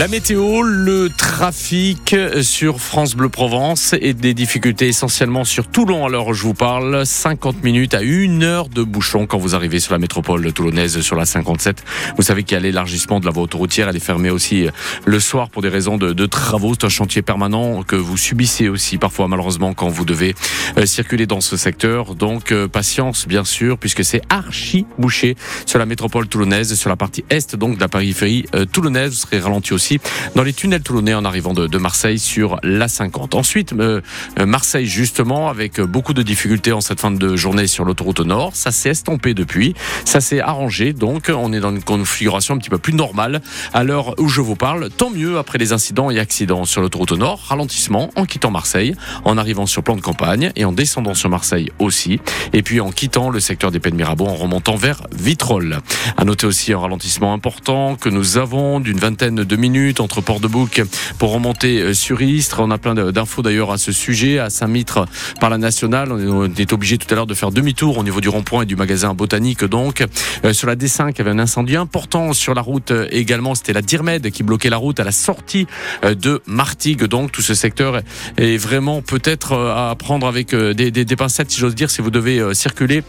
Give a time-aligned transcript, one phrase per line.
[0.00, 6.06] La météo, le trafic sur France Bleu Provence et des difficultés essentiellement sur Toulon.
[6.06, 9.92] Alors je vous parle 50 minutes à 1 heure de bouchon quand vous arrivez sur
[9.92, 11.84] la métropole toulonnaise sur la 57.
[12.16, 13.90] Vous savez qu'il y a l'élargissement de la voie autoroutière.
[13.90, 14.68] Elle est fermée aussi
[15.04, 16.72] le soir pour des raisons de, de travaux.
[16.72, 20.34] C'est un chantier permanent que vous subissez aussi parfois malheureusement quand vous devez
[20.78, 22.14] euh, circuler dans ce secteur.
[22.14, 25.36] Donc euh, patience bien sûr puisque c'est archi bouché
[25.66, 29.10] sur la métropole toulonnaise, sur la partie est donc de la périphérie euh, toulonnaise.
[29.10, 29.89] Vous serez ralenti aussi
[30.34, 33.34] dans les tunnels toulonnais en arrivant de, Marseille sur la 50.
[33.34, 34.00] Ensuite, euh,
[34.38, 38.50] Marseille justement avec beaucoup de difficultés en cette fin de journée sur l'autoroute nord.
[38.54, 40.92] Ça s'est estompé depuis, ça s'est arrangé.
[40.92, 43.40] Donc on est dans une configuration un petit peu plus normale
[43.72, 44.90] à l'heure où je vous parle.
[44.90, 47.40] Tant mieux après les incidents et accidents sur l'autoroute nord.
[47.48, 51.70] Ralentissement en quittant Marseille, en arrivant sur plan de campagne et en descendant sur Marseille
[51.78, 52.20] aussi.
[52.52, 55.78] Et puis en quittant le secteur des Pays de Mirabeau en remontant vers Vitrolles.
[56.16, 60.82] À noter aussi un ralentissement important que nous avons d'une vingtaine de minutes entre Port-de-Bouc
[61.18, 62.60] pour remonter euh, sur Istres.
[62.60, 64.38] On a plein d'infos d'ailleurs à ce sujet.
[64.38, 65.06] À Saint-Mitre,
[65.40, 68.28] par la nationale, on est obligé tout à l'heure de faire demi-tour au niveau du
[68.28, 69.64] rond-point et du magasin botanique.
[69.64, 70.04] Donc,
[70.44, 73.54] euh, sur la D5, il y avait un incendie important sur la route euh, également.
[73.54, 75.66] C'était la Dirmed qui bloquait la route à la sortie
[76.02, 77.04] de Martigues.
[77.04, 78.02] Donc, tout ce secteur
[78.36, 83.02] est vraiment peut-être à prendre avec des, pincettes, si j'ose dire, si vous devez circuler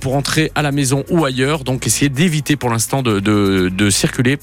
[0.00, 1.64] pour entrer à la maison ou ailleurs.
[1.64, 4.38] Donc, essayez d'éviter pour l'instant de, de circuler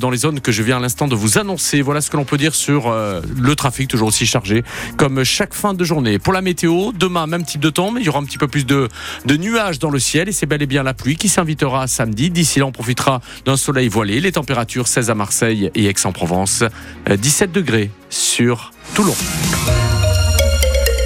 [0.00, 1.82] dans les zones que je viens à l'instant de vous annoncer.
[1.82, 4.64] Voilà ce que l'on peut dire sur euh, le trafic, toujours aussi chargé,
[4.96, 6.18] comme chaque fin de journée.
[6.18, 8.48] Pour la météo, demain, même type de temps, mais il y aura un petit peu
[8.48, 8.88] plus de,
[9.24, 12.30] de nuages dans le ciel et c'est bel et bien la pluie qui s'invitera samedi.
[12.30, 14.20] D'ici là, on profitera d'un soleil voilé.
[14.20, 16.64] Les températures 16 à Marseille et Aix-en-Provence,
[17.08, 19.14] 17 euh, degrés sur Toulon.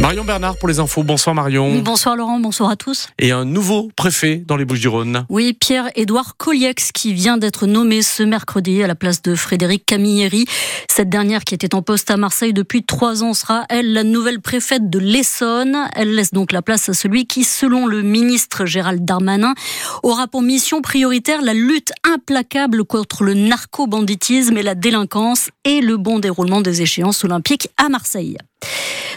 [0.00, 1.02] Marion Bernard pour les infos.
[1.02, 1.78] Bonsoir Marion.
[1.78, 3.08] Bonsoir Laurent, bonsoir à tous.
[3.18, 5.26] Et un nouveau préfet dans les Bouches-du-Rhône.
[5.28, 10.44] Oui, Pierre-Édouard Colliex qui vient d'être nommé ce mercredi à la place de Frédéric Camilleri.
[10.90, 14.40] Cette dernière qui était en poste à Marseille depuis trois ans sera, elle, la nouvelle
[14.40, 15.76] préfète de l'Essonne.
[15.94, 19.54] Elle laisse donc la place à celui qui, selon le ministre Gérald Darmanin,
[20.02, 25.96] aura pour mission prioritaire la lutte implacable contre le narco-banditisme et la délinquance et le
[25.96, 28.36] bon déroulement des échéances olympiques à Marseille.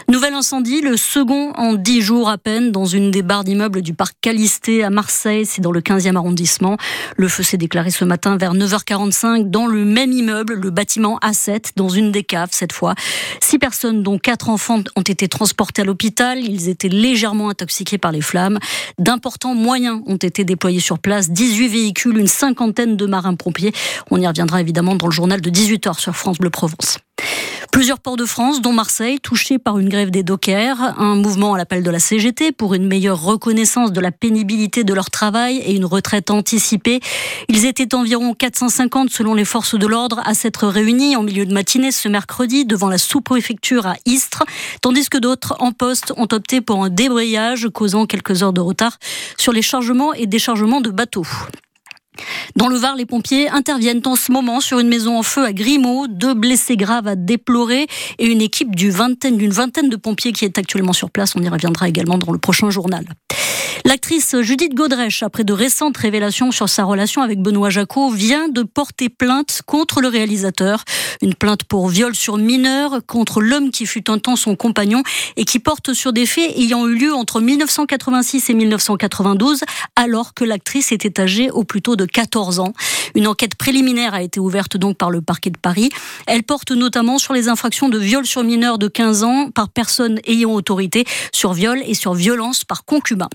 [0.08, 3.92] Nouvel incendie, le second en dix jours à peine, dans une des barres d'immeubles du
[3.92, 6.76] parc Calisté à Marseille, c'est dans le 15e arrondissement.
[7.16, 11.72] Le feu s'est déclaré ce matin vers 9h45 dans le même immeuble, le bâtiment A7,
[11.74, 12.94] dans une des caves cette fois.
[13.40, 16.38] Six personnes, dont quatre enfants, ont été transportés à l'hôpital.
[16.38, 18.60] Ils étaient légèrement intoxiqués par les flammes.
[18.98, 23.72] D'importants moyens ont été déployés sur place, 18 véhicules, une cinquantaine de marins-pompiers.
[24.12, 27.00] On y reviendra évidemment dans le journal de 18h sur France Bleu Provence.
[27.76, 31.58] Plusieurs ports de France, dont Marseille, touchés par une grève des dockers, un mouvement à
[31.58, 35.76] l'appel de la CGT pour une meilleure reconnaissance de la pénibilité de leur travail et
[35.76, 37.00] une retraite anticipée.
[37.48, 41.52] Ils étaient environ 450 selon les forces de l'ordre à s'être réunis en milieu de
[41.52, 44.44] matinée ce mercredi devant la sous-préfecture à Istres,
[44.80, 48.96] tandis que d'autres en poste ont opté pour un débrayage causant quelques heures de retard
[49.36, 51.26] sur les chargements et déchargements de bateaux.
[52.56, 55.52] Dans le Var, les pompiers interviennent en ce moment sur une maison en feu à
[55.52, 56.06] Grimaud.
[56.08, 57.86] Deux blessés graves à déplorer
[58.18, 59.38] et une équipe d'une vingtaine,
[59.88, 61.34] de pompiers qui est actuellement sur place.
[61.36, 63.04] On y reviendra également dans le prochain journal.
[63.84, 68.62] L'actrice Judith Godrèche, après de récentes révélations sur sa relation avec Benoît Jacot, vient de
[68.62, 70.82] porter plainte contre le réalisateur.
[71.22, 75.02] Une plainte pour viol sur mineur contre l'homme qui fut un temps son compagnon
[75.36, 79.60] et qui porte sur des faits ayant eu lieu entre 1986 et 1992,
[79.94, 82.72] alors que l'actrice était âgée au plus tôt de 14 ans.
[83.14, 85.90] Une enquête préliminaire a été ouverte donc par le parquet de Paris.
[86.26, 90.20] Elle porte notamment sur les infractions de viol sur mineur de 15 ans par personne
[90.26, 93.28] ayant autorité, sur viol et sur violence par concubin.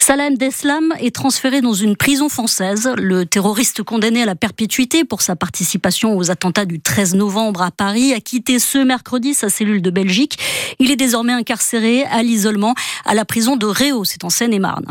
[0.00, 2.90] Salem Deslam est transféré dans une prison française.
[2.96, 7.70] Le terroriste condamné à la perpétuité pour sa participation aux attentats du 13 novembre à
[7.70, 10.38] Paris a quitté ce mercredi sa cellule de Belgique.
[10.78, 12.74] Il est désormais incarcéré à l'isolement
[13.04, 14.86] à la prison de Réau, c'est en Seine-et-Marne.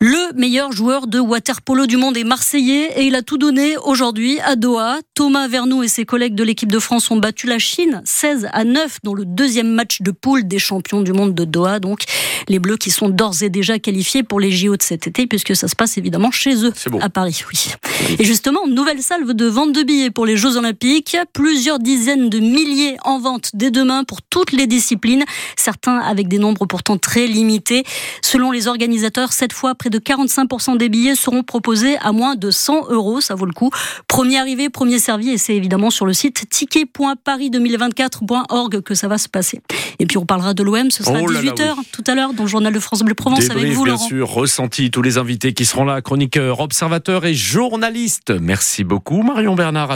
[0.00, 4.38] Le meilleur joueur de waterpolo du monde est marseillais et il a tout donné aujourd'hui
[4.40, 4.98] à Doha.
[5.14, 8.64] Thomas Vernou et ses collègues de l'équipe de France ont battu la Chine 16 à
[8.64, 11.80] 9 dans le deuxième match de poule des champions du monde de Doha.
[11.80, 12.04] Donc
[12.48, 15.56] les Bleus qui sont d'ores et déjà qualifiés pour les JO de cet été puisque
[15.56, 17.42] ça se passe évidemment chez eux à Paris.
[17.50, 17.72] Oui.
[18.18, 21.16] Et justement, nouvelle salve de vente de billets pour les Jeux Olympiques.
[21.32, 25.24] Plusieurs dizaines de milliers en vente dès demain pour toutes les disciplines,
[25.56, 27.84] certains avec des nombres pourtant très limités.
[28.22, 32.50] Selon les organisateurs, cette fois, près de 45% des billets seront proposés à moins de
[32.50, 33.20] 100 euros.
[33.20, 33.70] Ça vaut le coup.
[34.06, 35.30] Premier arrivé, premier servi.
[35.30, 39.60] Et c'est évidemment sur le site ticket.paris2024.org que ça va se passer.
[39.98, 40.90] Et puis on parlera de l'OM.
[40.90, 43.72] Ce sera à 18h tout à l'heure dans le journal de France Bleu Provence avec
[43.72, 44.06] vous, bien Laurent.
[44.06, 48.30] sûr, ressenti tous les invités qui seront là, chroniqueurs, observateurs et journalistes.
[48.30, 49.90] Merci beaucoup, Marion Bernard.